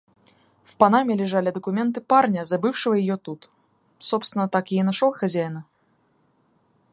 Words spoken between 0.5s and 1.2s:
В панаме